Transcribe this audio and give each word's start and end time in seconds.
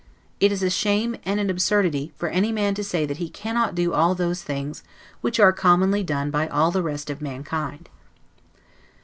It 0.39 0.51
is 0.51 0.63
a 0.63 0.71
shame 0.71 1.15
and 1.25 1.39
an 1.39 1.51
absurdity, 1.51 2.11
for 2.15 2.27
any 2.29 2.51
man 2.51 2.73
to 2.73 2.83
say 2.83 3.05
that 3.05 3.17
he 3.17 3.29
cannot 3.29 3.75
do 3.75 3.93
all 3.93 4.15
those 4.15 4.41
things, 4.41 4.81
which 5.21 5.39
are 5.39 5.53
commonly 5.53 6.01
done 6.01 6.31
by 6.31 6.47
all 6.47 6.71
the 6.71 6.81
rest 6.81 7.11
of 7.11 7.21
mankind. 7.21 7.87